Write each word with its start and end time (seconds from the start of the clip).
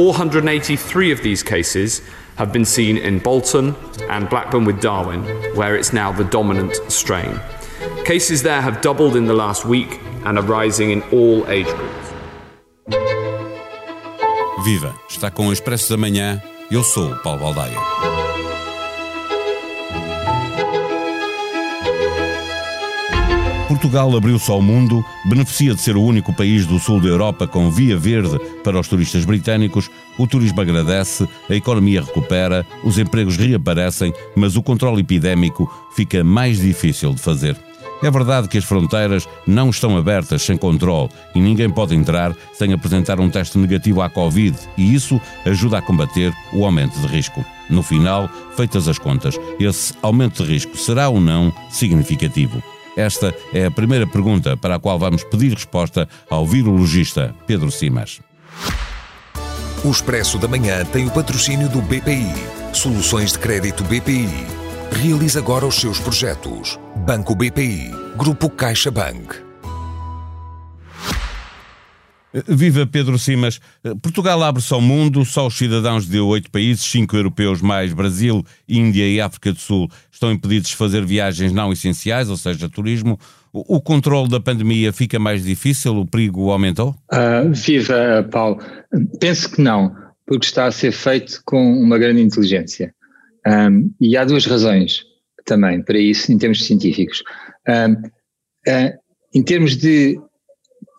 483 0.00 1.12
of 1.12 1.22
these 1.22 1.42
cases 1.42 2.00
have 2.36 2.54
been 2.54 2.64
seen 2.64 2.96
in 2.96 3.18
Bolton 3.18 3.76
and 4.08 4.30
Blackburn 4.30 4.64
with 4.64 4.80
Darwin, 4.80 5.22
where 5.54 5.76
it's 5.76 5.92
now 5.92 6.10
the 6.10 6.24
dominant 6.24 6.74
strain. 6.88 7.38
Cases 8.06 8.42
there 8.42 8.62
have 8.62 8.80
doubled 8.80 9.14
in 9.14 9.26
the 9.26 9.34
last 9.34 9.66
week 9.66 10.00
and 10.24 10.38
are 10.38 10.44
rising 10.44 10.90
in 10.90 11.02
all 11.12 11.46
age 11.50 11.66
groups. 11.66 12.12
Viva! 14.64 14.94
Está 15.06 15.30
com 15.30 15.48
o 15.48 15.52
Expresso 15.52 15.90
da 15.90 15.98
Manhã. 15.98 16.40
Eu 16.70 16.82
sou 16.82 17.14
Paulo 17.16 17.40
Baldaia. 17.40 18.19
Portugal 23.70 24.16
abriu-se 24.16 24.50
ao 24.50 24.60
mundo, 24.60 25.04
beneficia 25.24 25.72
de 25.72 25.80
ser 25.80 25.96
o 25.96 26.02
único 26.02 26.32
país 26.32 26.66
do 26.66 26.80
sul 26.80 27.00
da 27.00 27.06
Europa 27.06 27.46
com 27.46 27.70
via 27.70 27.96
verde 27.96 28.36
para 28.64 28.80
os 28.80 28.88
turistas 28.88 29.24
britânicos, 29.24 29.88
o 30.18 30.26
turismo 30.26 30.60
agradece, 30.60 31.28
a 31.48 31.54
economia 31.54 32.02
recupera, 32.02 32.66
os 32.82 32.98
empregos 32.98 33.36
reaparecem, 33.36 34.12
mas 34.34 34.56
o 34.56 34.62
controle 34.62 35.02
epidémico 35.02 35.72
fica 35.94 36.24
mais 36.24 36.58
difícil 36.58 37.14
de 37.14 37.20
fazer. 37.20 37.56
É 38.02 38.10
verdade 38.10 38.48
que 38.48 38.58
as 38.58 38.64
fronteiras 38.64 39.28
não 39.46 39.70
estão 39.70 39.96
abertas 39.96 40.42
sem 40.42 40.56
controle 40.56 41.08
e 41.32 41.40
ninguém 41.40 41.70
pode 41.70 41.94
entrar 41.94 42.34
sem 42.52 42.72
apresentar 42.72 43.20
um 43.20 43.30
teste 43.30 43.56
negativo 43.56 44.02
à 44.02 44.10
Covid 44.10 44.58
e 44.76 44.92
isso 44.92 45.20
ajuda 45.46 45.78
a 45.78 45.82
combater 45.82 46.32
o 46.52 46.64
aumento 46.64 46.98
de 46.98 47.06
risco. 47.06 47.44
No 47.68 47.84
final, 47.84 48.28
feitas 48.56 48.88
as 48.88 48.98
contas, 48.98 49.38
esse 49.60 49.94
aumento 50.02 50.42
de 50.42 50.52
risco 50.54 50.76
será 50.76 51.08
ou 51.08 51.20
não 51.20 51.52
significativo? 51.70 52.60
Esta 52.96 53.34
é 53.52 53.66
a 53.66 53.70
primeira 53.70 54.06
pergunta 54.06 54.56
para 54.56 54.76
a 54.76 54.78
qual 54.78 54.98
vamos 54.98 55.24
pedir 55.24 55.52
resposta 55.52 56.08
ao 56.28 56.46
virologista 56.46 57.34
Pedro 57.46 57.70
Simas. 57.70 58.20
O 59.84 59.90
Expresso 59.90 60.38
da 60.38 60.46
Manhã 60.46 60.84
tem 60.84 61.06
o 61.06 61.10
patrocínio 61.10 61.68
do 61.68 61.80
BPI. 61.80 62.34
Soluções 62.72 63.32
de 63.32 63.38
crédito 63.38 63.82
BPI. 63.84 64.28
Realize 64.92 65.38
agora 65.38 65.66
os 65.66 65.76
seus 65.76 65.98
projetos. 65.98 66.78
Banco 66.96 67.34
BPI. 67.34 67.90
Grupo 68.16 68.50
CaixaBank. 68.50 69.49
Viva 72.46 72.86
Pedro 72.86 73.18
Simas. 73.18 73.60
Portugal 74.02 74.42
abre-se 74.42 74.72
ao 74.72 74.80
mundo, 74.80 75.24
só 75.24 75.46
os 75.46 75.56
cidadãos 75.56 76.06
de 76.06 76.20
oito 76.20 76.50
países, 76.50 76.84
cinco 76.84 77.16
europeus 77.16 77.60
mais 77.60 77.92
Brasil, 77.92 78.44
Índia 78.68 79.08
e 79.08 79.20
África 79.20 79.52
do 79.52 79.58
Sul, 79.58 79.88
estão 80.10 80.30
impedidos 80.30 80.70
de 80.70 80.76
fazer 80.76 81.04
viagens 81.04 81.52
não 81.52 81.72
essenciais, 81.72 82.30
ou 82.30 82.36
seja, 82.36 82.68
turismo. 82.68 83.18
O 83.52 83.80
controle 83.80 84.28
da 84.28 84.38
pandemia 84.38 84.92
fica 84.92 85.18
mais 85.18 85.44
difícil? 85.44 85.96
O 85.96 86.06
perigo 86.06 86.50
aumentou? 86.50 86.94
Uh, 87.12 87.52
viva, 87.52 88.28
Paulo. 88.30 88.60
Penso 89.18 89.50
que 89.50 89.60
não, 89.60 89.92
porque 90.24 90.46
está 90.46 90.66
a 90.66 90.70
ser 90.70 90.92
feito 90.92 91.42
com 91.44 91.60
uma 91.82 91.98
grande 91.98 92.22
inteligência. 92.22 92.94
Um, 93.44 93.92
e 94.00 94.16
há 94.16 94.24
duas 94.24 94.46
razões 94.46 95.02
também 95.44 95.82
para 95.82 95.98
isso, 95.98 96.30
em 96.30 96.38
termos 96.38 96.64
científicos. 96.64 97.24
Um, 97.68 97.94
uh, 98.70 98.92
em 99.34 99.42
termos 99.42 99.76
de 99.76 100.16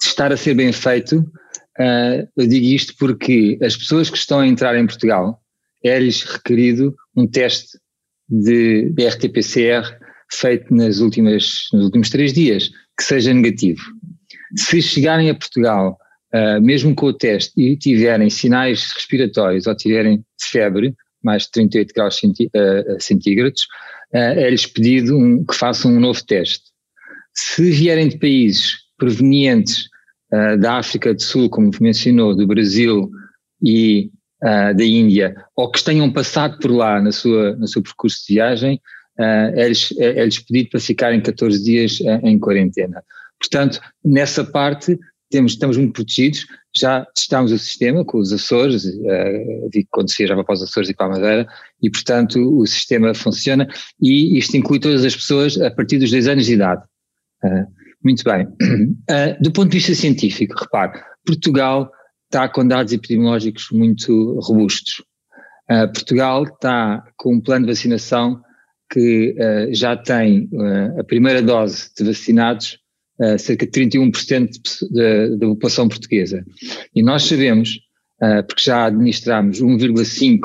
estar 0.08 0.32
a 0.32 0.38
ser 0.38 0.54
bem 0.54 0.72
feito, 0.72 1.20
uh, 1.20 2.28
eu 2.36 2.48
digo 2.48 2.66
isto 2.66 2.96
porque 2.98 3.58
as 3.62 3.76
pessoas 3.76 4.10
que 4.10 4.18
estão 4.18 4.40
a 4.40 4.48
entrar 4.48 4.78
em 4.78 4.86
Portugal 4.86 5.42
é-lhes 5.84 6.24
requerido 6.24 6.96
um 7.16 7.28
teste 7.28 7.78
de, 8.30 8.94
RT-PCR 8.98 9.98
feito 10.32 10.74
nas 10.74 11.00
últimas, 11.00 11.68
nos 11.74 11.86
últimos 11.86 12.10
três 12.10 12.34
dias, 12.34 12.70
que 12.98 13.04
seja 13.04 13.34
negativo. 13.34 13.82
Se 14.56 14.82
chegarem 14.82 15.30
a 15.30 15.36
Portugal, 15.36 15.98
uh, 16.34 16.62
mesmo 16.62 16.96
com 16.96 17.08
o 17.08 17.14
teste, 17.14 17.52
e 17.58 17.76
tiverem 17.76 18.30
sinais 18.30 18.92
respiratórios 18.94 19.68
ou 19.68 19.76
tiverem 19.76 20.24
febre, 20.40 20.96
mais 21.24 21.44
de 21.44 21.52
38 21.52 21.94
graus 21.94 22.22
uh, 22.24 23.00
centígrados, 23.00 23.64
uh, 24.14 24.18
é-lhes 24.18 24.66
pedido 24.66 25.18
um, 25.18 25.44
que 25.46 25.56
façam 25.56 25.92
um 25.92 26.00
novo 26.00 26.24
teste. 26.26 26.72
Se 27.34 27.70
vierem 27.70 28.08
de 28.08 28.18
países 28.18 28.78
provenientes 28.98 29.90
uh, 30.34 30.58
da 30.58 30.78
África 30.78 31.14
do 31.14 31.22
Sul, 31.22 31.50
como 31.50 31.72
mencionou, 31.80 32.36
do 32.36 32.48
Brasil 32.48 33.10
e 33.64 34.10
uh, 34.44 34.76
da 34.76 34.84
Índia, 34.84 35.36
ou 35.56 35.70
que 35.70 35.84
tenham 35.84 36.12
passado 36.12 36.60
por 36.60 36.72
lá 36.72 37.02
na 37.02 37.12
sua, 37.12 37.56
no 37.56 37.68
seu 37.68 37.82
percurso 37.82 38.26
de 38.28 38.36
viagem, 38.36 38.82
é-lhes, 39.56 39.94
é-lhes 40.00 40.40
pedido 40.40 40.72
para 40.72 40.80
ficarem 40.80 41.22
14 41.22 41.64
dias 41.64 42.00
em 42.24 42.40
quarentena. 42.40 43.04
Portanto, 43.38 43.80
nessa 44.04 44.44
parte 44.44 44.98
temos, 45.32 45.54
estamos 45.54 45.78
muito 45.78 45.94
protegidos, 45.94 46.46
já 46.76 47.06
testámos 47.16 47.52
o 47.52 47.58
sistema 47.58 48.06
com 48.06 48.20
os 48.20 48.32
Açores, 48.32 48.86
uh, 48.86 49.70
vi 49.74 49.84
que 49.84 49.90
acontecia 49.92 50.28
já 50.28 50.44
para 50.44 50.54
os 50.54 50.62
Açores 50.62 50.90
e 50.90 50.94
para 50.94 51.08
a 51.08 51.10
Madeira, 51.10 51.48
e 51.82 51.90
portanto 51.90 52.38
o 52.38 52.66
sistema 52.68 53.14
funciona 53.16 53.68
e 54.00 54.38
isto 54.38 54.56
inclui 54.56 54.80
todas 54.80 55.04
as 55.04 55.16
pessoas 55.16 55.60
a 55.60 55.72
partir 55.72 55.98
dos 55.98 56.12
10 56.12 56.28
anos 56.28 56.46
de 56.46 56.54
idade. 56.54 56.84
Uh, 57.44 57.66
muito 58.04 58.24
bem. 58.24 58.46
Uh, 58.46 59.38
do 59.42 59.52
ponto 59.52 59.70
de 59.70 59.78
vista 59.78 59.94
científico, 59.96 60.56
repare, 60.60 61.02
Portugal 61.26 61.92
está 62.26 62.48
com 62.48 62.68
dados 62.68 62.94
epidemiológicos 62.94 63.68
muito 63.72 64.40
robustos. 64.40 65.04
Uh, 65.70 65.92
Portugal 65.94 66.44
está 66.44 67.04
com 67.18 67.36
um 67.36 67.42
plano 67.42 67.66
de 67.66 67.72
vacinação 67.72 68.42
que 68.92 69.36
uh, 69.38 69.74
já 69.74 69.96
tem 69.96 70.50
a 71.00 71.04
primeira 71.04 71.42
dose 71.42 71.90
de 71.98 72.04
vacinados 72.04 72.78
cerca 73.38 73.68
de 73.68 73.72
31% 73.72 74.50
da 75.38 75.46
população 75.46 75.88
portuguesa. 75.88 76.44
E 76.96 77.04
nós 77.04 77.24
sabemos, 77.26 77.80
porque 78.48 78.64
já 78.64 78.86
administramos 78.86 79.62
1,5 79.62 80.40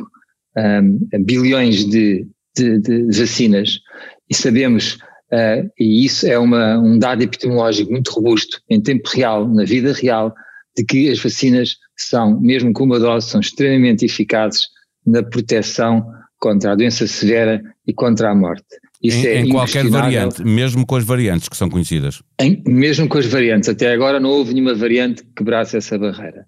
um, 0.56 1.24
bilhões 1.24 1.86
de, 1.86 2.26
de, 2.54 2.78
de 2.78 3.18
vacinas, 3.18 3.80
e 4.28 4.34
sabemos 4.34 4.98
Uh, 5.32 5.68
e 5.78 6.04
isso 6.04 6.26
é 6.26 6.38
uma, 6.38 6.78
um 6.78 6.98
dado 6.98 7.22
epidemiológico 7.22 7.90
muito 7.90 8.12
robusto, 8.12 8.60
em 8.70 8.80
tempo 8.80 9.08
real, 9.08 9.48
na 9.48 9.64
vida 9.64 9.92
real, 9.92 10.32
de 10.76 10.84
que 10.84 11.10
as 11.10 11.18
vacinas 11.18 11.76
são, 11.96 12.40
mesmo 12.40 12.72
com 12.72 12.84
uma 12.84 13.00
dose, 13.00 13.28
são 13.28 13.40
extremamente 13.40 14.04
eficazes 14.04 14.62
na 15.04 15.22
proteção 15.22 16.06
contra 16.38 16.72
a 16.72 16.74
doença 16.74 17.06
severa 17.06 17.62
e 17.86 17.92
contra 17.92 18.30
a 18.30 18.34
morte. 18.34 18.64
Isso 19.02 19.18
em, 19.18 19.26
é 19.26 19.40
em 19.40 19.48
qualquer 19.48 19.86
variante, 19.88 20.44
mesmo 20.44 20.86
com 20.86 20.96
as 20.96 21.04
variantes 21.04 21.48
que 21.48 21.56
são 21.56 21.68
conhecidas? 21.68 22.22
Em, 22.40 22.62
mesmo 22.66 23.08
com 23.08 23.18
as 23.18 23.26
variantes. 23.26 23.68
Até 23.68 23.92
agora 23.92 24.20
não 24.20 24.30
houve 24.30 24.54
nenhuma 24.54 24.74
variante 24.74 25.22
que 25.22 25.30
quebrasse 25.36 25.76
essa 25.76 25.98
barreira. 25.98 26.46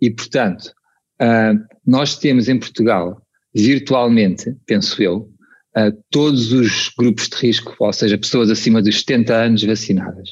E, 0.00 0.10
portanto, 0.10 0.72
uh, 1.20 1.58
nós 1.86 2.18
temos 2.18 2.48
em 2.48 2.58
Portugal, 2.58 3.20
virtualmente, 3.54 4.54
penso 4.66 5.02
eu, 5.02 5.28
todos 6.10 6.52
os 6.52 6.90
grupos 6.96 7.28
de 7.28 7.36
risco, 7.36 7.74
ou 7.78 7.92
seja, 7.92 8.16
pessoas 8.16 8.50
acima 8.50 8.80
dos 8.80 9.00
70 9.00 9.34
anos 9.34 9.62
vacinadas. 9.62 10.30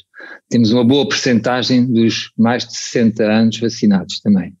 Temos 0.49 0.71
uma 0.71 0.83
boa 0.83 1.07
percentagem 1.07 1.85
dos 1.85 2.31
mais 2.37 2.65
de 2.65 2.75
60 2.75 3.23
anos 3.23 3.59
vacinados 3.59 4.19
também, 4.21 4.55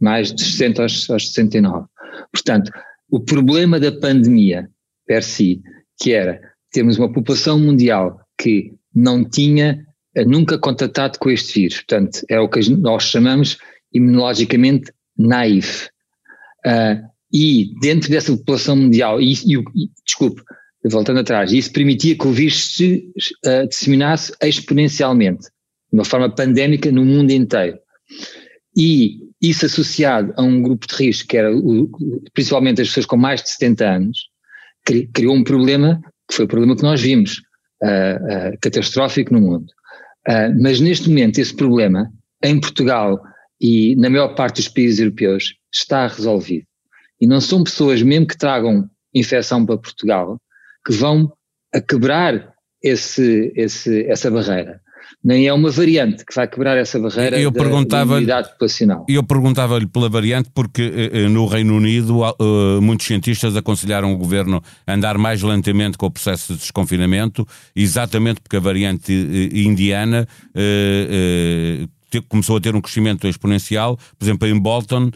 mais 0.00 0.34
de 0.34 0.44
60 0.44 0.82
aos, 0.82 1.10
aos 1.10 1.28
69. 1.32 1.86
Portanto, 2.32 2.70
o 3.10 3.20
problema 3.20 3.80
da 3.80 3.92
pandemia, 3.92 4.68
per 5.06 5.22
si, 5.22 5.62
que 5.98 6.12
era 6.12 6.40
termos 6.70 6.98
uma 6.98 7.10
população 7.10 7.58
mundial 7.58 8.20
que 8.36 8.74
não 8.94 9.24
tinha 9.24 9.86
eh, 10.14 10.24
nunca 10.24 10.58
contatado 10.58 11.18
com 11.18 11.30
este 11.30 11.60
vírus, 11.60 11.76
portanto, 11.76 12.20
é 12.28 12.38
o 12.38 12.48
que 12.48 12.68
nós 12.70 13.04
chamamos 13.04 13.58
imunologicamente 13.92 14.92
naive. 15.16 15.88
Uh, 16.66 17.15
e 17.32 17.72
dentro 17.80 18.10
dessa 18.10 18.36
população 18.36 18.76
mundial, 18.76 19.20
e, 19.20 19.32
e, 19.32 19.56
e 19.56 19.90
desculpe, 20.04 20.42
voltando 20.84 21.20
atrás, 21.20 21.52
isso 21.52 21.72
permitia 21.72 22.16
que 22.16 22.26
o 22.26 22.32
vírus 22.32 22.76
se 22.76 23.10
uh, 23.44 23.68
disseminasse 23.68 24.32
exponencialmente, 24.42 25.42
de 25.42 25.98
uma 25.98 26.04
forma 26.04 26.32
pandémica 26.32 26.90
no 26.92 27.04
mundo 27.04 27.30
inteiro. 27.30 27.78
E 28.76 29.18
isso 29.40 29.66
associado 29.66 30.32
a 30.36 30.42
um 30.42 30.62
grupo 30.62 30.86
de 30.86 30.94
risco, 30.94 31.28
que 31.28 31.36
era 31.36 31.54
o, 31.54 31.90
principalmente 32.32 32.80
as 32.80 32.88
pessoas 32.88 33.06
com 33.06 33.16
mais 33.16 33.42
de 33.42 33.50
70 33.50 33.84
anos, 33.84 34.18
criou 35.12 35.34
um 35.34 35.42
problema, 35.42 36.00
que 36.28 36.36
foi 36.36 36.44
o 36.44 36.48
problema 36.48 36.76
que 36.76 36.82
nós 36.82 37.00
vimos, 37.00 37.42
uh, 37.82 38.52
uh, 38.54 38.58
catastrófico 38.60 39.32
no 39.32 39.40
mundo. 39.40 39.66
mas 40.60 40.80
neste 40.80 41.08
momento 41.08 41.38
esse 41.38 41.54
problema, 41.54 42.10
em 42.42 42.60
Portugal 42.60 43.20
e 43.60 43.96
na 43.96 44.10
maior 44.10 44.34
parte 44.34 44.56
dos 44.56 44.68
países 44.68 45.00
europeus, 45.00 45.54
está 45.72 46.06
resolvido. 46.06 46.66
E 47.20 47.26
não 47.26 47.40
são 47.40 47.64
pessoas, 47.64 48.02
mesmo 48.02 48.26
que 48.26 48.36
tragam 48.36 48.88
infecção 49.14 49.64
para 49.64 49.78
Portugal, 49.78 50.38
que 50.84 50.92
vão 50.92 51.32
a 51.74 51.80
quebrar 51.80 52.54
esse, 52.82 53.52
esse, 53.56 54.04
essa 54.06 54.30
barreira. 54.30 54.80
Nem 55.24 55.46
é 55.46 55.52
uma 55.52 55.70
variante 55.70 56.24
que 56.24 56.34
vai 56.34 56.46
quebrar 56.46 56.76
essa 56.76 56.98
barreira 57.00 57.38
eu 57.38 57.50
da, 57.50 57.62
da 57.84 58.02
imunidade 58.02 58.50
populacional. 58.50 59.04
Eu 59.08 59.24
perguntava-lhe 59.24 59.86
pela 59.86 60.08
variante 60.08 60.50
porque 60.54 60.82
eh, 60.82 61.22
eh, 61.22 61.28
no 61.28 61.46
Reino 61.46 61.74
Unido 61.76 62.20
uh, 62.20 62.80
muitos 62.80 63.06
cientistas 63.06 63.56
aconselharam 63.56 64.12
o 64.12 64.16
governo 64.16 64.62
a 64.86 64.94
andar 64.94 65.18
mais 65.18 65.42
lentamente 65.42 65.98
com 65.98 66.06
o 66.06 66.10
processo 66.10 66.52
de 66.52 66.60
desconfinamento, 66.60 67.46
exatamente 67.74 68.40
porque 68.40 68.56
a 68.56 68.60
variante 68.60 69.12
indiana 69.52 70.28
começou 72.22 72.56
a 72.56 72.60
ter 72.60 72.74
um 72.74 72.80
crescimento 72.80 73.26
exponencial, 73.26 73.96
por 73.96 74.24
exemplo, 74.24 74.48
em 74.48 74.58
Bolton 74.58 75.10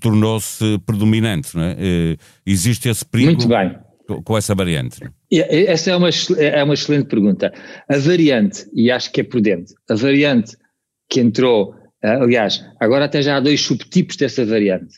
tornou-se 0.00 0.78
predominante, 0.84 1.50
é? 1.56 2.16
existe 2.46 2.88
esse 2.88 3.04
perigo 3.04 3.46
bem. 3.46 3.76
com 4.24 4.36
essa 4.36 4.54
variante? 4.54 5.00
Essa 5.32 5.92
é 5.92 5.96
uma, 5.96 6.10
é 6.38 6.62
uma 6.62 6.74
excelente 6.74 7.06
pergunta. 7.06 7.52
A 7.88 7.98
variante, 7.98 8.66
e 8.74 8.90
acho 8.90 9.10
que 9.12 9.20
é 9.20 9.24
prudente, 9.24 9.74
a 9.88 9.94
variante 9.94 10.56
que 11.08 11.20
entrou, 11.20 11.74
aliás, 12.02 12.64
agora 12.80 13.06
até 13.06 13.22
já 13.22 13.36
há 13.36 13.40
dois 13.40 13.60
subtipos 13.60 14.16
dessa 14.16 14.44
variante. 14.44 14.94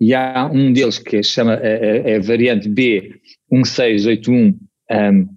E 0.00 0.14
há 0.14 0.46
um 0.52 0.72
deles 0.72 0.98
que 0.98 1.22
chama 1.22 1.54
é, 1.62 2.12
é 2.12 2.16
a 2.16 2.20
variante 2.20 2.68
B1681, 2.68 4.56
um, 4.90 5.28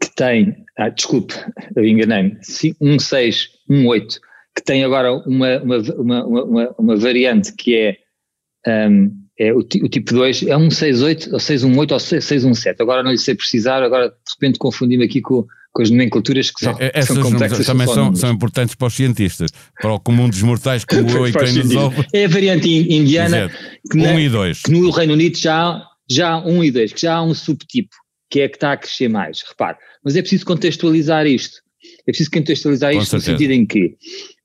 que 0.00 0.14
tem, 0.14 0.64
ah, 0.78 0.88
desculpe, 0.88 1.34
eu 1.76 1.84
enganei-me, 1.84 2.38
1618, 2.80 4.20
que 4.54 4.62
tem 4.62 4.84
agora 4.84 5.12
uma, 5.12 5.58
uma, 5.58 6.24
uma, 6.24 6.74
uma, 6.78 6.96
variante 6.96 7.52
que 7.54 7.74
é, 7.74 8.88
um, 8.88 9.10
é 9.38 9.52
o, 9.52 9.58
o, 9.58 9.88
tipo 9.88 10.12
2, 10.12 10.44
é 10.44 10.56
um 10.56 10.70
68 10.70 11.32
ou 11.32 11.40
618 11.40 11.92
ou 11.92 12.00
617, 12.00 12.82
agora 12.82 13.02
não 13.02 13.10
lhe 13.10 13.18
sei 13.18 13.34
precisar, 13.34 13.82
agora 13.82 14.08
de 14.08 14.32
repente 14.34 14.58
confundi-me 14.58 15.04
aqui 15.04 15.20
com, 15.20 15.46
com 15.72 15.82
as 15.82 15.90
nomenclaturas 15.90 16.50
que 16.50 16.64
são, 16.64 16.76
é, 16.78 17.02
são 17.02 17.22
complexas. 17.22 17.66
Também 17.66 17.86
são, 17.86 18.14
são, 18.14 18.30
importantes 18.30 18.74
para 18.74 18.88
os 18.88 18.94
cientistas, 18.94 19.50
para 19.80 19.94
o 19.94 19.98
comum 19.98 20.28
dos 20.28 20.42
mortais 20.42 20.84
como 20.84 21.08
eu 21.16 21.26
e 21.26 21.32
quem 21.32 21.52
nos 21.52 21.74
ouve. 21.74 22.06
É 22.12 22.26
a 22.26 22.28
variante 22.28 22.68
indiana 22.68 23.50
que, 23.90 23.98
um 23.98 24.20
e 24.20 24.28
dois. 24.28 24.62
que 24.62 24.70
no 24.70 24.90
Reino 24.90 25.14
Unido 25.14 25.38
já, 25.38 25.82
já 26.08 26.32
há 26.32 26.46
um 26.46 26.62
e 26.62 26.70
dois, 26.70 26.92
que 26.92 27.00
já 27.00 27.14
há 27.14 27.22
um 27.22 27.34
subtipo, 27.34 27.96
que 28.30 28.40
é 28.40 28.48
que 28.48 28.56
está 28.56 28.72
a 28.72 28.76
crescer 28.76 29.08
mais, 29.08 29.42
repare. 29.48 29.78
Mas 30.04 30.14
é 30.14 30.20
preciso 30.20 30.44
contextualizar 30.44 31.26
isto. 31.26 31.62
É 32.06 32.12
preciso 32.12 32.30
contextualizar 32.30 32.94
isto 32.94 33.16
no 33.16 33.22
sentido 33.22 33.52
em 33.52 33.64
que 33.64 33.96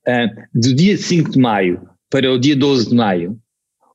uh, 0.08 0.48
do 0.54 0.74
dia 0.74 0.98
5 0.98 1.32
de 1.32 1.40
maio 1.40 1.88
para 2.10 2.32
o 2.32 2.40
dia 2.40 2.56
12 2.56 2.90
de 2.90 2.96
maio, 2.96 3.38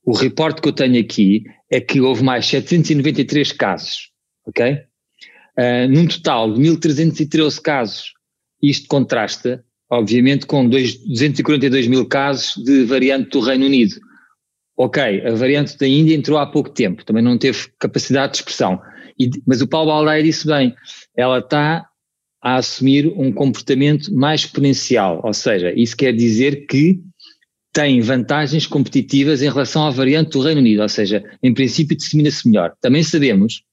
o 0.05 0.13
reporte 0.13 0.61
que 0.61 0.67
eu 0.67 0.73
tenho 0.73 0.99
aqui 0.99 1.43
é 1.71 1.79
que 1.79 1.99
houve 1.99 2.23
mais 2.23 2.45
793 2.45 3.51
casos, 3.53 4.11
ok? 4.45 4.77
Uh, 5.57 5.87
num 5.89 6.07
total 6.07 6.53
de 6.53 6.61
1.313 6.61 7.61
casos. 7.61 8.13
Isto 8.61 8.87
contrasta, 8.87 9.63
obviamente, 9.89 10.45
com 10.45 10.67
242 10.67 11.87
mil 11.87 12.05
casos 12.05 12.63
de 12.63 12.85
variante 12.85 13.29
do 13.31 13.39
Reino 13.39 13.65
Unido. 13.65 13.95
Ok, 14.75 15.01
a 15.25 15.35
variante 15.35 15.77
da 15.77 15.87
Índia 15.87 16.15
entrou 16.15 16.37
há 16.37 16.47
pouco 16.47 16.69
tempo, 16.69 17.05
também 17.05 17.23
não 17.23 17.37
teve 17.37 17.69
capacidade 17.79 18.33
de 18.33 18.37
expressão. 18.39 18.81
E, 19.19 19.29
mas 19.45 19.61
o 19.61 19.67
Paulo 19.67 19.91
Baldaia 19.91 20.23
disse 20.23 20.47
bem, 20.47 20.73
ela 21.15 21.39
está 21.39 21.87
a 22.43 22.57
assumir 22.57 23.07
um 23.15 23.31
comportamento 23.31 24.13
mais 24.13 24.41
exponencial, 24.41 25.21
ou 25.23 25.33
seja, 25.33 25.73
isso 25.73 25.95
quer 25.95 26.13
dizer 26.13 26.65
que 26.67 26.99
tem 27.71 28.01
vantagens 28.01 28.67
competitivas 28.67 29.41
em 29.41 29.49
relação 29.49 29.87
à 29.87 29.89
variante 29.89 30.31
do 30.31 30.41
Reino 30.41 30.59
Unido, 30.59 30.81
ou 30.81 30.89
seja, 30.89 31.23
em 31.41 31.53
princípio 31.53 31.95
dissemina-se 31.95 32.47
melhor. 32.47 32.73
Também 32.81 33.01
sabemos 33.01 33.63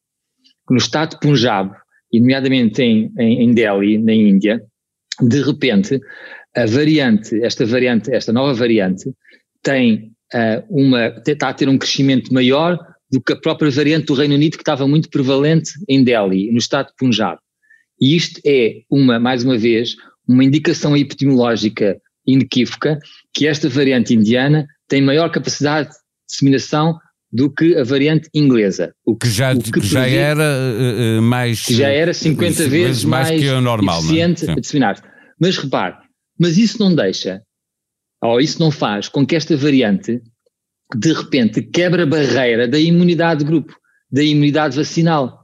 que 0.67 0.73
no 0.73 0.79
estado 0.79 1.11
de 1.11 1.21
Punjab, 1.21 1.73
e 2.13 2.21
nomeadamente 2.21 2.81
em, 2.81 3.13
em, 3.19 3.43
em 3.43 3.53
Delhi, 3.53 3.99
na 3.99 4.15
Índia, 4.15 4.63
de 5.21 5.43
repente, 5.43 6.01
a 6.57 6.65
variante, 6.65 7.43
esta 7.43 7.67
variante, 7.67 8.13
esta 8.13 8.33
nova 8.33 8.55
variante, 8.55 9.13
tem 9.63 10.13
uh, 10.33 10.65
uma, 10.71 11.09
está 11.27 11.49
a 11.49 11.55
ter 11.55 11.69
um 11.69 11.77
crescimento 11.77 12.33
maior 12.33 12.79
do 13.11 13.21
que 13.21 13.33
a 13.33 13.37
própria 13.37 13.71
variante 13.71 14.07
do 14.07 14.15
Reino 14.15 14.35
Unido 14.35 14.57
que 14.57 14.63
estava 14.63 14.87
muito 14.87 15.11
prevalente 15.11 15.73
em 15.89 16.03
Delhi, 16.05 16.51
no 16.53 16.59
estado 16.59 16.87
de 16.87 16.95
Punjab. 16.97 17.39
E 18.01 18.17
isto 18.17 18.41
é 18.45 18.83
uma, 18.91 19.19
mais 19.19 19.45
uma 19.45 19.59
vez, 19.59 19.97
uma 20.27 20.45
indicação 20.45 20.97
epidemiológica 20.97 22.01
inequívoca 22.27 22.99
que 23.35 23.47
esta 23.47 23.69
variante 23.69 24.15
indiana 24.15 24.67
tem 24.89 25.03
maior 25.03 25.31
capacidade 25.31 25.91
de 25.91 25.97
disseminação 26.29 26.99
do 27.33 27.53
que 27.53 27.77
a 27.77 27.85
variante 27.85 28.29
inglesa. 28.35 28.93
O 29.05 29.17
que, 29.17 29.29
já, 29.29 29.53
o 29.53 29.63
que, 29.63 29.73
que 29.73 29.87
já 29.87 30.07
era 30.07 30.43
uh, 30.43 31.23
mais. 31.23 31.65
Que 31.65 31.75
já 31.75 31.89
era 31.89 32.13
50 32.13 32.65
uh, 32.65 32.69
vezes 32.69 33.05
mais, 33.05 33.29
mais 33.29 33.41
que 33.41 33.49
o 33.49 33.61
normal, 33.61 33.97
é? 33.97 33.99
eficiente 34.01 34.47
não? 34.47 34.55
a 34.55 34.61
disseminar. 34.61 35.03
Mas 35.39 35.57
repare, 35.57 35.97
mas 36.39 36.59
isso 36.59 36.79
não 36.81 36.95
deixa, 36.95 37.43
ou 38.23 38.41
isso 38.41 38.59
não 38.59 38.71
faz 38.71 39.09
com 39.09 39.25
que 39.25 39.37
esta 39.37 39.57
variante, 39.57 40.21
de 40.95 41.13
repente, 41.13 41.63
quebre 41.63 42.03
a 42.03 42.07
barreira 42.07 42.67
da 42.67 42.79
imunidade 42.79 43.41
de 43.41 43.47
grupo, 43.47 43.75
da 44.11 44.23
imunidade 44.23 44.77
vacinal. 44.77 45.40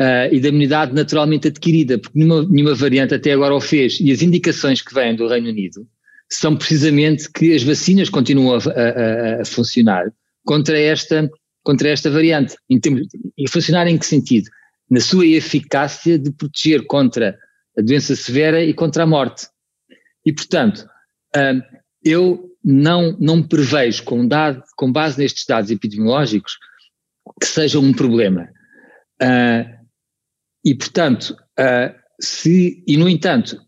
Uh, 0.00 0.32
e 0.32 0.40
da 0.40 0.48
imunidade 0.48 0.94
naturalmente 0.94 1.48
adquirida, 1.48 1.98
porque 1.98 2.18
nenhuma, 2.18 2.42
nenhuma 2.48 2.74
variante 2.74 3.14
até 3.14 3.32
agora 3.32 3.54
o 3.54 3.60
fez, 3.60 3.98
e 4.00 4.10
as 4.10 4.22
indicações 4.22 4.80
que 4.80 4.94
vêm 4.94 5.14
do 5.14 5.28
Reino 5.28 5.50
Unido 5.50 5.86
são 6.26 6.56
precisamente 6.56 7.30
que 7.30 7.54
as 7.54 7.62
vacinas 7.62 8.08
continuam 8.08 8.54
a, 8.54 8.58
a, 8.58 9.42
a 9.42 9.44
funcionar 9.44 10.10
contra 10.44 10.78
esta, 10.78 11.28
contra 11.62 11.90
esta 11.90 12.08
variante. 12.08 12.56
Em 12.70 12.80
termos, 12.80 13.06
e 13.36 13.46
funcionar 13.46 13.88
em 13.88 13.98
que 13.98 14.06
sentido? 14.06 14.48
Na 14.88 15.00
sua 15.00 15.26
eficácia 15.26 16.18
de 16.18 16.32
proteger 16.32 16.86
contra 16.86 17.36
a 17.76 17.82
doença 17.82 18.16
severa 18.16 18.64
e 18.64 18.72
contra 18.72 19.02
a 19.02 19.06
morte. 19.06 19.48
E, 20.24 20.32
portanto, 20.32 20.86
uh, 21.36 21.60
eu 22.02 22.48
não, 22.64 23.16
não 23.20 23.42
prevejo, 23.42 24.02
com, 24.04 24.26
dado, 24.26 24.62
com 24.76 24.90
base 24.90 25.18
nestes 25.18 25.44
dados 25.44 25.70
epidemiológicos, 25.70 26.56
que 27.38 27.46
seja 27.46 27.78
um 27.78 27.92
problema. 27.92 28.48
Uh, 29.22 29.79
e, 30.64 30.74
portanto, 30.74 31.36
uh, 31.58 31.94
se, 32.20 32.82
e 32.86 32.96
no 32.96 33.08
entanto, 33.08 33.60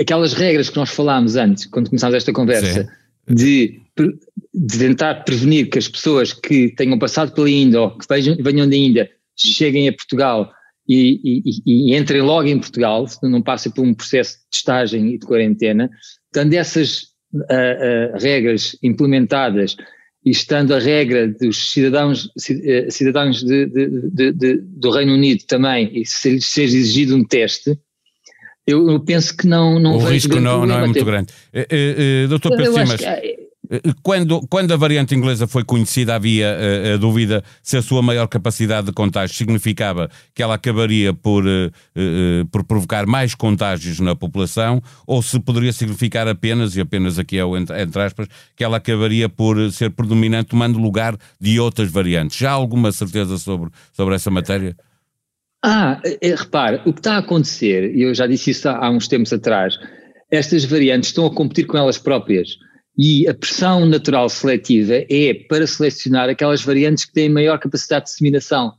aquelas 0.00 0.34
regras 0.34 0.70
que 0.70 0.76
nós 0.76 0.90
falámos 0.90 1.36
antes, 1.36 1.66
quando 1.66 1.88
começámos 1.88 2.14
esta 2.14 2.32
conversa, 2.32 2.88
de, 3.28 3.80
de, 4.54 4.78
tentar 4.78 5.16
prevenir 5.24 5.68
que 5.68 5.78
as 5.78 5.88
pessoas 5.88 6.32
que 6.32 6.70
tenham 6.70 6.98
passado 6.98 7.32
pela 7.32 7.50
Índia 7.50 7.80
ou 7.80 7.98
que 7.98 8.06
venham, 8.08 8.36
venham 8.40 8.68
da 8.68 8.76
Índia 8.76 9.10
cheguem 9.36 9.88
a 9.88 9.92
Portugal 9.92 10.50
e, 10.88 11.20
e, 11.22 11.92
e, 11.92 11.96
entrem 11.96 12.22
logo 12.22 12.48
em 12.48 12.58
Portugal, 12.58 13.06
não 13.22 13.42
passem 13.42 13.70
por 13.70 13.84
um 13.84 13.92
processo 13.92 14.38
de 14.38 14.44
testagem 14.50 15.14
e 15.14 15.18
de 15.18 15.26
quarentena, 15.26 15.90
tendo 16.32 16.54
essas 16.54 17.02
uh, 17.34 17.38
uh, 17.38 18.18
regras 18.18 18.76
implementadas 18.82 19.76
e 20.28 20.30
estando 20.30 20.74
a 20.74 20.78
regra 20.78 21.26
dos 21.26 21.72
cidadãos, 21.72 22.30
cidadãos 22.90 23.42
de, 23.42 23.64
de, 23.66 24.32
de, 24.32 24.56
do 24.62 24.90
Reino 24.90 25.14
Unido 25.14 25.42
também, 25.46 25.90
e 25.94 26.04
se 26.04 26.38
seja 26.42 26.76
exigido 26.76 27.16
um 27.16 27.24
teste, 27.24 27.78
eu, 28.66 28.90
eu 28.90 29.00
penso 29.00 29.34
que 29.34 29.46
não, 29.46 29.78
não 29.78 29.96
O 29.96 29.98
risco 29.98 30.38
não, 30.38 30.66
não 30.66 30.80
é 30.80 30.86
muito 30.86 31.02
grande. 31.02 31.32
Uh, 31.54 32.24
uh, 32.24 32.28
doutor 32.28 32.54
Pedro 32.54 32.74
Simas, 32.74 33.00
quando, 34.02 34.40
quando 34.48 34.72
a 34.72 34.76
variante 34.76 35.14
inglesa 35.14 35.46
foi 35.46 35.62
conhecida, 35.64 36.14
havia 36.14 36.46
uh, 36.46 36.94
a 36.94 36.96
dúvida 36.96 37.44
se 37.62 37.76
a 37.76 37.82
sua 37.82 38.00
maior 38.00 38.26
capacidade 38.26 38.86
de 38.86 38.92
contágio 38.92 39.36
significava 39.36 40.10
que 40.34 40.42
ela 40.42 40.54
acabaria 40.54 41.12
por, 41.12 41.44
uh, 41.44 41.66
uh, 41.68 42.46
por 42.50 42.64
provocar 42.64 43.06
mais 43.06 43.34
contágios 43.34 44.00
na 44.00 44.16
população 44.16 44.82
ou 45.06 45.22
se 45.22 45.38
poderia 45.38 45.72
significar 45.72 46.26
apenas, 46.26 46.76
e 46.76 46.80
apenas 46.80 47.18
aqui 47.18 47.36
é 47.38 47.44
o 47.44 47.56
entre, 47.56 47.80
entre 47.80 48.02
aspas, 48.02 48.26
que 48.56 48.64
ela 48.64 48.78
acabaria 48.78 49.28
por 49.28 49.70
ser 49.70 49.90
predominante, 49.90 50.50
tomando 50.50 50.78
lugar 50.78 51.16
de 51.38 51.60
outras 51.60 51.90
variantes. 51.90 52.38
Já 52.38 52.50
há 52.50 52.54
alguma 52.54 52.90
certeza 52.90 53.36
sobre, 53.36 53.70
sobre 53.92 54.14
essa 54.14 54.30
matéria? 54.30 54.76
Ah, 55.62 56.00
repare, 56.22 56.80
o 56.86 56.92
que 56.92 57.00
está 57.00 57.16
a 57.16 57.18
acontecer, 57.18 57.94
e 57.94 58.02
eu 58.02 58.14
já 58.14 58.26
disse 58.26 58.52
isso 58.52 58.68
há 58.68 58.88
uns 58.88 59.08
tempos 59.08 59.32
atrás, 59.32 59.74
estas 60.30 60.64
variantes 60.64 61.08
estão 61.08 61.26
a 61.26 61.34
competir 61.34 61.66
com 61.66 61.76
elas 61.76 61.98
próprias. 61.98 62.56
E 62.98 63.28
a 63.28 63.34
pressão 63.34 63.86
natural 63.86 64.28
seletiva 64.28 64.94
é 65.08 65.32
para 65.48 65.66
selecionar 65.66 66.28
aquelas 66.28 66.62
variantes 66.62 67.04
que 67.04 67.12
têm 67.12 67.28
maior 67.28 67.58
capacidade 67.58 68.06
de 68.06 68.10
disseminação. 68.10 68.72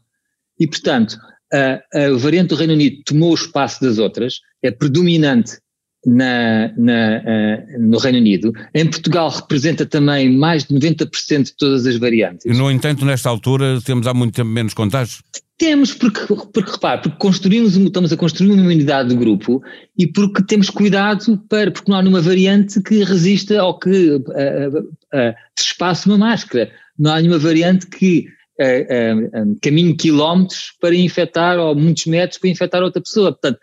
E, 0.60 0.68
portanto, 0.68 1.18
a, 1.54 1.82
a 1.98 2.18
variante 2.18 2.50
do 2.50 2.56
Reino 2.56 2.74
Unido 2.74 3.02
tomou 3.06 3.32
o 3.32 3.36
espaço 3.36 3.82
das 3.82 3.98
outras, 3.98 4.42
é 4.62 4.70
predominante 4.70 5.58
na, 6.06 6.72
na, 6.78 7.18
uh, 7.18 7.80
no 7.80 7.98
Reino 7.98 8.18
Unido. 8.20 8.54
Em 8.74 8.86
Portugal 8.86 9.30
representa 9.30 9.86
também 9.86 10.32
mais 10.32 10.66
de 10.66 10.76
90% 10.76 11.44
de 11.46 11.58
todas 11.58 11.86
as 11.86 11.98
variantes. 11.98 12.58
No 12.58 12.70
entanto, 12.70 13.06
nesta 13.06 13.30
altura 13.30 13.80
temos 13.82 14.08
há 14.08 14.14
muito 14.14 14.36
tempo 14.36 14.50
menos 14.50 14.74
contágios? 14.74 15.22
Temos, 15.60 15.94
porque, 15.94 16.22
porque 16.54 16.72
repare, 16.72 17.02
porque 17.02 17.18
construímos, 17.18 17.76
estamos 17.76 18.14
a 18.14 18.18
construir 18.18 18.50
uma 18.50 18.62
imunidade 18.62 19.10
de 19.10 19.16
grupo 19.16 19.62
e 19.98 20.08
porque 20.08 20.42
temos 20.42 20.70
cuidado 20.70 21.38
para, 21.50 21.70
porque 21.70 21.92
não 21.92 21.98
há 21.98 22.02
nenhuma 22.02 22.22
variante 22.22 22.82
que 22.82 23.04
resista 23.04 23.62
ou 23.62 23.78
que 23.78 24.12
uh, 24.12 24.20
uh, 24.20 26.06
uma 26.06 26.18
máscara. 26.18 26.72
Não 26.98 27.12
há 27.12 27.20
nenhuma 27.20 27.38
variante 27.38 27.88
que 27.88 28.26
uh, 28.58 29.42
um, 29.42 29.58
caminhe 29.62 29.98
quilómetros 29.98 30.72
para 30.80 30.96
infectar 30.96 31.60
ou 31.60 31.76
muitos 31.76 32.06
metros 32.06 32.40
para 32.40 32.50
infectar 32.50 32.82
outra 32.82 33.02
pessoa. 33.02 33.34
Portanto, 33.34 33.60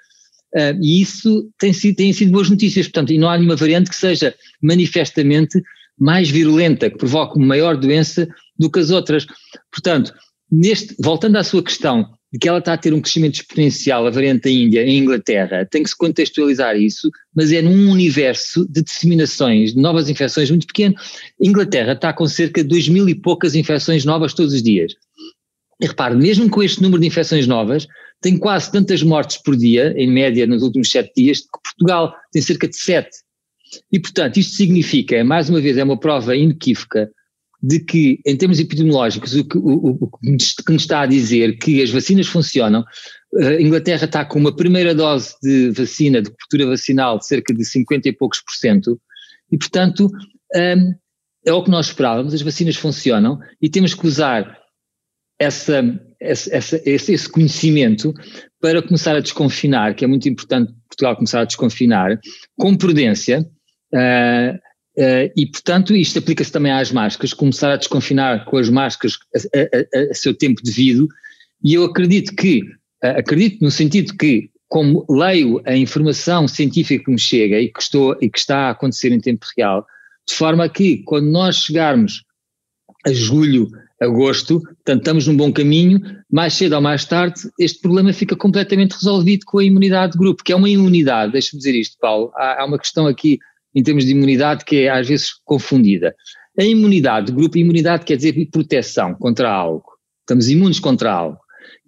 uh, 0.54 0.78
e 0.82 1.00
isso 1.00 1.50
tem 1.58 1.72
sido, 1.72 1.96
tem 1.96 2.12
sido 2.12 2.30
boas 2.30 2.50
notícias. 2.50 2.88
Portanto, 2.88 3.10
e 3.10 3.16
não 3.16 3.30
há 3.30 3.38
nenhuma 3.38 3.56
variante 3.56 3.88
que 3.88 3.96
seja 3.96 4.34
manifestamente 4.60 5.62
mais 5.98 6.28
virulenta, 6.28 6.90
que 6.90 6.98
provoque 6.98 7.38
uma 7.38 7.46
maior 7.46 7.74
doença 7.74 8.28
do 8.58 8.70
que 8.70 8.80
as 8.80 8.90
outras. 8.90 9.26
Portanto, 9.70 10.12
neste, 10.50 10.94
voltando 10.98 11.36
à 11.36 11.44
sua 11.44 11.62
questão 11.62 12.08
de 12.32 12.38
que 12.38 12.48
ela 12.48 12.58
está 12.58 12.72
a 12.72 12.78
ter 12.78 12.92
um 12.92 13.00
crescimento 13.00 13.36
exponencial, 13.36 14.06
a 14.06 14.10
variante 14.10 14.42
da 14.42 14.50
Índia, 14.50 14.84
em 14.84 14.98
Inglaterra, 14.98 15.66
tem 15.70 15.82
que 15.82 15.88
se 15.88 15.96
contextualizar 15.96 16.76
isso, 16.76 17.10
mas 17.34 17.52
é 17.52 17.62
num 17.62 17.90
universo 17.90 18.66
de 18.68 18.82
disseminações, 18.82 19.74
de 19.74 19.80
novas 19.80 20.08
infecções 20.08 20.50
muito 20.50 20.66
pequeno. 20.66 20.94
A 20.98 21.46
Inglaterra 21.46 21.92
está 21.92 22.12
com 22.12 22.26
cerca 22.26 22.62
de 22.62 22.68
2 22.68 22.88
mil 22.88 23.08
e 23.08 23.14
poucas 23.14 23.54
infecções 23.54 24.04
novas 24.04 24.34
todos 24.34 24.52
os 24.52 24.62
dias. 24.62 24.92
E 25.80 25.86
repare, 25.86 26.16
mesmo 26.16 26.48
com 26.50 26.62
este 26.62 26.82
número 26.82 27.00
de 27.00 27.06
infecções 27.06 27.46
novas, 27.46 27.86
tem 28.20 28.38
quase 28.38 28.72
tantas 28.72 29.02
mortes 29.02 29.36
por 29.36 29.56
dia, 29.56 29.94
em 29.96 30.10
média 30.10 30.46
nos 30.46 30.62
últimos 30.62 30.90
sete 30.90 31.12
dias, 31.16 31.40
que 31.40 31.60
Portugal 31.62 32.14
tem 32.32 32.40
cerca 32.40 32.66
de 32.66 32.76
sete. 32.76 33.18
E, 33.92 34.00
portanto, 34.00 34.38
isto 34.38 34.54
significa, 34.54 35.22
mais 35.22 35.50
uma 35.50 35.60
vez, 35.60 35.76
é 35.76 35.84
uma 35.84 35.98
prova 35.98 36.34
inequívoca 36.34 37.10
de 37.62 37.80
que, 37.80 38.20
em 38.26 38.36
termos 38.36 38.60
epidemiológicos, 38.60 39.34
o 39.34 39.44
que, 39.44 39.58
o, 39.58 39.98
o 40.00 40.10
que 40.18 40.72
nos 40.72 40.82
está 40.82 41.00
a 41.00 41.06
dizer 41.06 41.58
que 41.58 41.82
as 41.82 41.90
vacinas 41.90 42.26
funcionam, 42.26 42.84
a 43.38 43.60
Inglaterra 43.60 44.04
está 44.04 44.24
com 44.24 44.38
uma 44.38 44.54
primeira 44.54 44.94
dose 44.94 45.34
de 45.42 45.70
vacina, 45.70 46.22
de 46.22 46.30
cobertura 46.30 46.66
vacinal, 46.66 47.18
de 47.18 47.26
cerca 47.26 47.54
de 47.54 47.64
50 47.64 48.08
e 48.08 48.12
poucos 48.12 48.40
por 48.40 48.52
cento, 48.52 49.00
e, 49.50 49.58
portanto, 49.58 50.10
um, 50.54 50.94
é 51.44 51.52
o 51.52 51.62
que 51.62 51.70
nós 51.70 51.86
esperávamos, 51.86 52.34
as 52.34 52.42
vacinas 52.42 52.76
funcionam 52.76 53.38
e 53.62 53.68
temos 53.68 53.94
que 53.94 54.06
usar 54.06 54.58
essa, 55.38 55.82
essa, 56.20 56.80
esse, 56.84 57.12
esse 57.12 57.28
conhecimento 57.28 58.12
para 58.60 58.82
começar 58.82 59.14
a 59.14 59.20
desconfinar, 59.20 59.94
que 59.94 60.04
é 60.04 60.08
muito 60.08 60.28
importante 60.28 60.72
Portugal 60.88 61.14
começar 61.14 61.42
a 61.42 61.44
desconfinar, 61.44 62.18
com 62.58 62.76
prudência, 62.76 63.48
uh, 63.94 64.58
Uh, 64.98 65.30
e, 65.36 65.46
portanto, 65.46 65.94
isto 65.94 66.18
aplica-se 66.18 66.50
também 66.50 66.72
às 66.72 66.90
máscaras, 66.90 67.34
começar 67.34 67.70
a 67.70 67.76
desconfinar 67.76 68.46
com 68.46 68.56
as 68.56 68.70
máscaras 68.70 69.18
a, 69.34 69.98
a, 69.98 70.10
a 70.10 70.14
seu 70.14 70.32
tempo 70.32 70.62
devido, 70.62 71.06
e 71.62 71.74
eu 71.74 71.84
acredito 71.84 72.34
que, 72.34 72.62
uh, 73.04 73.18
acredito 73.18 73.62
no 73.62 73.70
sentido 73.70 74.16
que, 74.16 74.50
como 74.68 75.04
leio 75.08 75.60
a 75.66 75.76
informação 75.76 76.48
científica 76.48 77.04
que 77.04 77.10
me 77.10 77.18
chega 77.18 77.60
e 77.60 77.68
que, 77.68 77.80
estou, 77.80 78.16
e 78.20 78.30
que 78.30 78.38
está 78.38 78.68
a 78.68 78.70
acontecer 78.70 79.12
em 79.12 79.20
tempo 79.20 79.46
real, 79.56 79.86
de 80.26 80.34
forma 80.34 80.68
que, 80.68 81.02
quando 81.04 81.30
nós 81.30 81.56
chegarmos 81.56 82.24
a 83.06 83.12
julho, 83.12 83.68
agosto, 84.00 84.60
portanto, 84.60 84.98
estamos 84.98 85.26
num 85.26 85.36
bom 85.36 85.52
caminho, 85.52 86.00
mais 86.30 86.54
cedo 86.54 86.74
ou 86.74 86.80
mais 86.80 87.04
tarde, 87.04 87.40
este 87.58 87.80
problema 87.80 88.12
fica 88.12 88.34
completamente 88.34 88.92
resolvido 88.92 89.44
com 89.46 89.58
a 89.58 89.64
imunidade 89.64 90.12
de 90.12 90.18
grupo, 90.18 90.42
que 90.42 90.52
é 90.52 90.56
uma 90.56 90.68
imunidade, 90.68 91.32
deixa-me 91.32 91.58
dizer 91.58 91.78
isto, 91.78 91.96
Paulo, 92.00 92.32
há, 92.34 92.62
há 92.62 92.64
uma 92.66 92.78
questão 92.78 93.06
aqui 93.06 93.38
em 93.76 93.82
termos 93.82 94.06
de 94.06 94.12
imunidade 94.12 94.64
que 94.64 94.76
é 94.76 94.90
às 94.90 95.06
vezes 95.06 95.28
confundida. 95.44 96.14
A 96.58 96.64
imunidade, 96.64 97.30
o 97.30 97.34
grupo 97.34 97.58
imunidade 97.58 98.06
quer 98.06 98.16
dizer 98.16 98.32
proteção 98.50 99.14
contra 99.14 99.50
algo. 99.50 99.84
Estamos 100.22 100.48
imunes 100.48 100.80
contra 100.80 101.12
algo. 101.12 101.38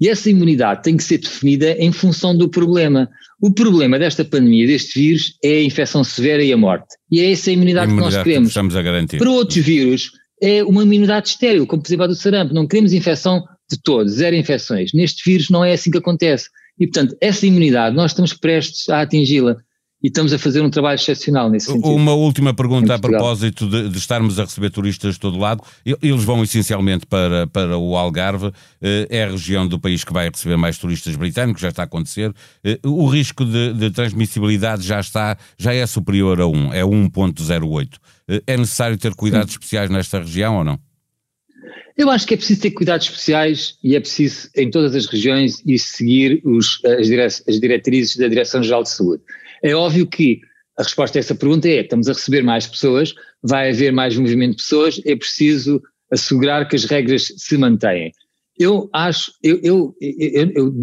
E 0.01 0.09
essa 0.09 0.29
imunidade 0.31 0.83
tem 0.83 0.97
que 0.97 1.03
ser 1.03 1.19
definida 1.19 1.73
em 1.73 1.91
função 1.91 2.37
do 2.37 2.49
problema. 2.49 3.09
O 3.41 3.53
problema 3.53 3.99
desta 3.99 4.25
pandemia, 4.25 4.67
deste 4.67 5.01
vírus, 5.01 5.39
é 5.43 5.55
a 5.55 5.63
infecção 5.65 6.05
severa 6.05 6.45
e 6.45 6.53
a 6.53 6.57
morte. 6.57 6.87
E 7.11 7.21
é 7.21 7.33
essa 7.33 7.51
a 7.51 7.53
imunidade, 7.55 7.91
a 7.91 7.93
imunidade 7.93 8.13
que 8.13 8.17
nós 8.17 8.25
queremos. 8.25 8.49
Que 8.49 8.51
estamos 8.51 8.77
a 8.77 8.83
garantir. 8.83 9.19
Para 9.19 9.31
outros 9.31 9.65
vírus, 9.65 10.13
é 10.43 10.63
uma 10.63 10.83
imunidade 10.83 11.31
estéril, 11.31 11.67
como 11.67 11.83
por 11.83 11.89
exemplo 11.89 12.05
a 12.05 12.09
do 12.09 12.15
sarampo. 12.15 12.55
Não 12.55 12.67
queremos 12.67 12.93
infecção 12.93 13.43
de 13.71 13.81
todos, 13.83 14.13
zero 14.15 14.37
infecções. 14.37 14.93
Neste 14.93 15.29
vírus 15.29 15.51
não 15.51 15.65
é 15.65 15.73
assim 15.73 15.91
que 15.91 15.99
acontece. 15.99 16.49
E, 16.79 16.87
portanto, 16.87 17.17
essa 17.21 17.47
imunidade, 17.47 17.97
nós 17.97 18.13
estamos 18.13 18.35
prestes 18.35 18.89
a 18.89 19.01
atingi-la 19.01 19.57
e 20.03 20.09
estamos 20.09 20.33
a 20.33 20.39
fazer 20.39 20.63
um 20.63 20.71
trabalho 20.71 20.95
excepcional 20.95 21.51
nesse 21.51 21.67
sentido. 21.67 21.89
Uma 21.89 22.13
última 22.13 22.55
pergunta 22.55 22.95
a 22.95 22.99
propósito 22.99 23.69
de, 23.69 23.89
de, 23.89 23.99
estarmos 23.99 24.39
a 24.39 24.45
receber 24.45 24.71
turistas 24.71 25.15
de 25.15 25.21
todo 25.21 25.39
lado. 25.39 25.63
Eles 25.85 26.23
vão 26.23 26.43
essencialmente 26.43 27.05
para, 27.05 27.49
para 27.49 27.77
o 27.77 27.97
Algarve, 27.97 28.53
eh, 28.81 29.09
é 29.11 29.25
a 29.25 29.31
região 29.31 29.67
do 29.67 29.79
país 29.79 30.05
que 30.05 30.13
vai 30.13 30.31
receber 30.31 30.57
mais 30.57 30.79
turistas 30.79 31.17
britânicos, 31.17 31.61
já 31.61 31.71
está 31.71 31.83
a 31.83 31.85
acontecer. 31.85 32.33
Eh, 32.63 32.79
o 32.85 33.07
risco 33.07 33.45
de, 33.45 33.73
de 33.73 33.91
transmissibilidade 33.91 34.87
já 34.87 35.01
está, 35.01 35.37
já 35.59 35.75
é 35.75 35.85
superior 35.85 36.41
a 36.41 36.47
1, 36.47 36.75
é 36.75 36.83
1.08. 36.83 37.89
Eh, 38.29 38.43
é 38.47 38.57
necessário 38.57 38.97
ter 38.97 39.15
cuidados 39.15 39.53
Sim. 39.53 39.57
especiais 39.57 39.91
nesta 39.91 40.21
região 40.21 40.59
ou 40.59 40.65
não? 40.65 40.79
Eu 41.97 42.09
acho 42.09 42.25
que 42.25 42.35
é 42.35 42.37
preciso 42.37 42.61
ter 42.61 42.71
cuidados 42.71 43.07
especiais 43.07 43.77
e 43.83 43.97
é 43.97 44.01
preciso, 44.01 44.49
em 44.55 44.71
todas 44.71 44.95
as 44.95 45.07
regiões, 45.07 45.61
e 45.67 45.77
seguir 45.77 46.41
os, 46.45 46.81
as, 46.85 47.43
as 47.49 47.61
diretrizes 47.61 48.17
da 48.17 48.29
Direção-Geral 48.29 48.85
de 48.85 48.91
Saúde. 48.91 49.23
É 49.63 49.75
óbvio 49.75 50.07
que 50.07 50.41
a 50.79 50.83
resposta 50.83 51.19
a 51.19 51.21
essa 51.21 51.35
pergunta 51.35 51.69
é: 51.69 51.81
estamos 51.81 52.09
a 52.09 52.13
receber 52.13 52.43
mais 52.43 52.67
pessoas, 52.67 53.15
vai 53.43 53.71
haver 53.71 53.93
mais 53.93 54.17
movimento 54.17 54.53
de 54.53 54.63
pessoas, 54.63 55.01
é 55.05 55.17
preciso 55.17 55.83
assegurar 56.11 56.67
que 56.69 56.77
as 56.77 56.85
regras 56.85 57.33
se 57.37 57.57
mantêm. 57.59 58.13
Eu 58.59 58.91
acho, 58.93 59.33
eu, 59.43 59.61
eu, 59.63 59.95
eu, 60.01 60.51
eu 60.53 60.75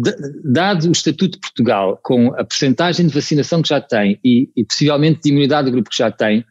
dado 0.44 0.88
o 0.88 0.92
Estatuto 0.92 1.32
de 1.32 1.40
Portugal, 1.40 2.00
com 2.02 2.28
a 2.34 2.42
percentagem 2.42 3.06
de 3.06 3.12
vacinação 3.12 3.60
que 3.60 3.68
já 3.68 3.80
tem 3.80 4.18
e, 4.24 4.48
e 4.56 4.64
possivelmente 4.64 5.20
de 5.22 5.28
imunidade 5.28 5.66
do 5.66 5.72
grupo 5.72 5.90
que 5.90 5.98
já 5.98 6.10
tem, 6.10 6.42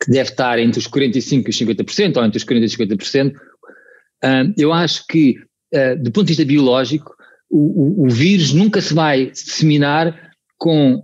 que 0.00 0.10
deve 0.10 0.30
estar 0.30 0.60
entre 0.60 0.78
os 0.78 0.86
45% 0.86 1.44
e 1.44 1.50
os 1.50 1.58
50%, 1.58 2.16
ou 2.16 2.24
entre 2.24 2.38
os 2.38 2.44
40% 2.44 2.60
e 2.60 2.64
os 2.64 2.76
50%, 2.76 3.34
uh, 3.34 4.54
eu 4.56 4.72
acho 4.72 5.04
que, 5.08 5.40
uh, 5.74 6.00
do 6.00 6.12
ponto 6.12 6.26
de 6.26 6.34
vista 6.34 6.44
biológico, 6.44 7.12
o, 7.50 8.04
o, 8.04 8.06
o 8.06 8.08
vírus 8.08 8.52
nunca 8.52 8.80
se 8.80 8.94
vai 8.94 9.32
disseminar 9.32 10.32
com 10.56 11.02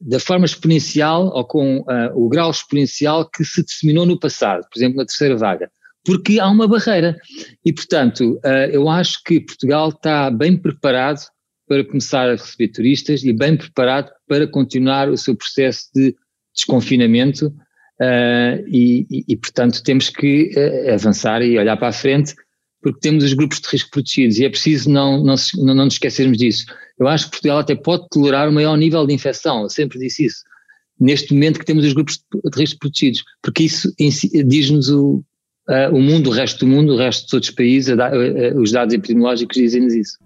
da 0.00 0.18
forma 0.18 0.46
exponencial 0.46 1.26
ou 1.26 1.44
com 1.44 1.80
uh, 1.80 2.10
o 2.14 2.28
grau 2.28 2.50
exponencial 2.50 3.28
que 3.28 3.44
se 3.44 3.62
disseminou 3.62 4.06
no 4.06 4.18
passado, 4.18 4.66
por 4.70 4.78
exemplo, 4.78 4.96
na 4.96 5.04
terceira 5.04 5.36
vaga, 5.36 5.70
porque 6.04 6.40
há 6.40 6.48
uma 6.48 6.66
barreira. 6.66 7.16
E, 7.64 7.72
portanto, 7.72 8.40
uh, 8.44 8.70
eu 8.70 8.88
acho 8.88 9.22
que 9.24 9.40
Portugal 9.40 9.90
está 9.90 10.30
bem 10.30 10.56
preparado 10.56 11.20
para 11.68 11.84
começar 11.84 12.28
a 12.28 12.32
receber 12.32 12.68
turistas 12.68 13.22
e 13.24 13.32
bem 13.32 13.56
preparado 13.56 14.10
para 14.26 14.46
continuar 14.46 15.08
o 15.08 15.16
seu 15.16 15.36
processo 15.36 15.88
de 15.94 16.14
desconfinamento. 16.54 17.48
Uh, 18.00 18.64
e, 18.66 19.06
e, 19.10 19.24
e, 19.28 19.36
portanto, 19.36 19.82
temos 19.82 20.08
que 20.08 20.50
avançar 20.92 21.40
e 21.42 21.58
olhar 21.58 21.76
para 21.76 21.88
a 21.88 21.92
frente 21.92 22.34
porque 22.82 22.98
temos 22.98 23.22
os 23.22 23.32
grupos 23.32 23.60
de 23.60 23.68
risco 23.68 23.90
protegidos 23.90 24.38
e 24.38 24.44
é 24.44 24.50
preciso 24.50 24.90
não, 24.90 25.22
não, 25.22 25.36
não 25.58 25.84
nos 25.84 25.94
esquecermos 25.94 26.36
disso. 26.36 26.66
Eu 26.98 27.08
acho 27.08 27.26
que 27.26 27.32
Portugal 27.32 27.58
até 27.58 27.74
pode 27.74 28.08
tolerar 28.10 28.48
um 28.48 28.52
maior 28.52 28.76
nível 28.76 29.06
de 29.06 29.14
infecção, 29.14 29.62
eu 29.62 29.70
sempre 29.70 29.98
disse 29.98 30.26
isso, 30.26 30.42
neste 31.00 31.34
momento 31.34 31.58
que 31.58 31.64
temos 31.64 31.84
os 31.84 31.92
grupos 31.92 32.18
de 32.32 32.60
risco 32.60 32.78
protegidos, 32.78 33.24
porque 33.42 33.64
isso 33.64 33.92
diz-nos 33.98 34.88
o, 34.88 35.24
uh, 35.68 35.94
o 35.94 36.00
mundo, 36.00 36.30
o 36.30 36.32
resto 36.32 36.60
do 36.60 36.66
mundo, 36.66 36.94
o 36.94 36.96
resto 36.96 37.24
dos 37.24 37.32
outros 37.32 37.52
países, 37.52 37.94
uh, 37.94 38.56
uh, 38.56 38.60
os 38.60 38.70
dados 38.70 38.94
epidemiológicos 38.94 39.56
dizem-nos 39.56 39.94
isso. 39.94 40.18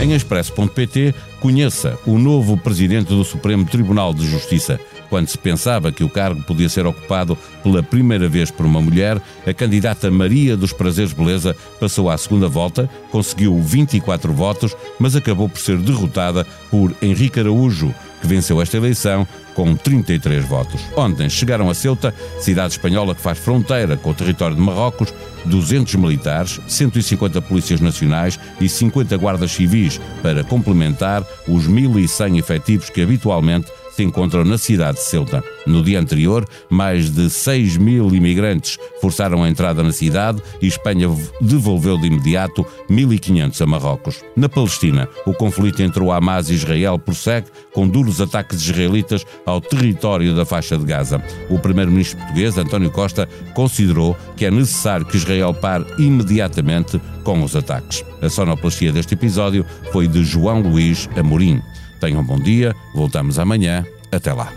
Em 0.00 0.14
expresso.pt, 0.14 1.12
conheça 1.40 1.98
o 2.06 2.18
novo 2.18 2.56
presidente 2.56 3.08
do 3.08 3.24
Supremo 3.24 3.66
Tribunal 3.66 4.14
de 4.14 4.24
Justiça. 4.28 4.78
Quando 5.08 5.28
se 5.28 5.38
pensava 5.38 5.90
que 5.90 6.04
o 6.04 6.08
cargo 6.08 6.42
podia 6.42 6.68
ser 6.68 6.86
ocupado 6.86 7.36
pela 7.62 7.82
primeira 7.82 8.28
vez 8.28 8.50
por 8.50 8.66
uma 8.66 8.80
mulher, 8.80 9.20
a 9.46 9.52
candidata 9.52 10.10
Maria 10.10 10.56
dos 10.56 10.72
Prazeres 10.72 11.12
Beleza 11.12 11.56
passou 11.80 12.10
à 12.10 12.18
segunda 12.18 12.48
volta, 12.48 12.88
conseguiu 13.10 13.60
24 13.60 14.32
votos, 14.32 14.76
mas 14.98 15.16
acabou 15.16 15.48
por 15.48 15.58
ser 15.58 15.78
derrotada 15.78 16.46
por 16.70 16.94
Henrique 17.00 17.40
Araújo, 17.40 17.94
que 18.20 18.26
venceu 18.26 18.60
esta 18.60 18.76
eleição 18.76 19.26
com 19.54 19.74
33 19.74 20.44
votos. 20.44 20.80
Ontem 20.96 21.28
chegaram 21.28 21.68
a 21.68 21.74
Ceuta, 21.74 22.14
cidade 22.38 22.74
espanhola 22.74 23.14
que 23.14 23.20
faz 23.20 23.38
fronteira 23.38 23.96
com 23.96 24.10
o 24.10 24.14
território 24.14 24.54
de 24.54 24.62
Marrocos, 24.62 25.12
200 25.44 25.94
militares, 25.96 26.60
150 26.68 27.40
polícias 27.42 27.80
nacionais 27.80 28.38
e 28.60 28.68
50 28.68 29.16
guardas 29.16 29.50
civis 29.50 30.00
para 30.22 30.44
complementar 30.44 31.24
os 31.46 31.68
1.100 31.68 32.38
efetivos 32.38 32.90
que 32.90 33.02
habitualmente 33.02 33.68
se 33.98 34.04
encontram 34.04 34.44
na 34.44 34.56
cidade 34.56 34.98
de 34.98 35.04
Ceuta. 35.04 35.42
No 35.66 35.82
dia 35.82 35.98
anterior, 35.98 36.46
mais 36.70 37.10
de 37.10 37.28
6 37.28 37.78
mil 37.78 38.14
imigrantes 38.14 38.78
forçaram 39.00 39.42
a 39.42 39.48
entrada 39.48 39.82
na 39.82 39.90
cidade 39.90 40.40
e 40.62 40.68
Espanha 40.68 41.08
devolveu 41.40 41.98
de 41.98 42.06
imediato 42.06 42.64
1.500 42.88 43.60
a 43.60 43.66
Marrocos. 43.66 44.24
Na 44.36 44.48
Palestina, 44.48 45.08
o 45.26 45.34
conflito 45.34 45.82
entre 45.82 46.00
o 46.00 46.12
Hamas 46.12 46.48
e 46.48 46.54
Israel 46.54 46.96
prossegue 46.96 47.48
com 47.74 47.88
duros 47.88 48.20
ataques 48.20 48.62
israelitas 48.62 49.26
ao 49.44 49.60
território 49.60 50.32
da 50.32 50.44
faixa 50.44 50.78
de 50.78 50.84
Gaza. 50.84 51.20
O 51.50 51.58
primeiro-ministro 51.58 52.18
português, 52.18 52.56
António 52.56 52.92
Costa, 52.92 53.28
considerou 53.52 54.16
que 54.36 54.46
é 54.46 54.50
necessário 54.50 55.04
que 55.04 55.16
Israel 55.16 55.52
pare 55.52 55.84
imediatamente 55.98 57.00
com 57.24 57.42
os 57.42 57.56
ataques. 57.56 58.04
A 58.22 58.28
sonoplastia 58.28 58.92
deste 58.92 59.14
episódio 59.14 59.66
foi 59.92 60.06
de 60.06 60.22
João 60.22 60.60
Luís 60.60 61.08
Amorim. 61.16 61.60
Tenham 62.00 62.20
um 62.20 62.24
bom 62.24 62.38
dia, 62.38 62.74
voltamos 62.94 63.38
amanhã. 63.38 63.84
Até 64.10 64.32
lá. 64.32 64.52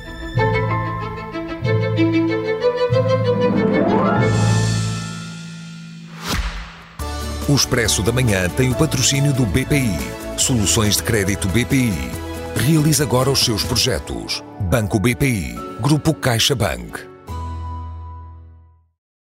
O 7.50 7.56
Expresso 7.56 8.02
da 8.02 8.12
Manhã 8.12 8.48
tem 8.50 8.72
o 8.72 8.76
patrocínio 8.76 9.34
do 9.34 9.46
BPI. 9.46 9.98
Soluções 10.38 10.96
de 10.96 11.04
crédito 11.04 11.50
BPI. 11.50 11.92
Realize 12.56 13.04
agora 13.04 13.30
os 13.30 13.40
seus 13.40 13.64
projetos. 13.64 14.42
Banco 14.70 15.00
BPI. 15.00 15.56
Grupo 15.82 16.14
CaixaBank. 16.14 17.11